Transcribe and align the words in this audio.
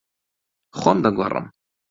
خۆم 0.79 0.97
دەگۆڕم. 1.05 1.45